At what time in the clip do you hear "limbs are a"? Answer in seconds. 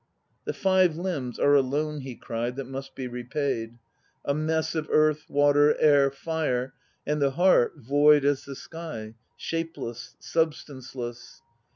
0.97-1.61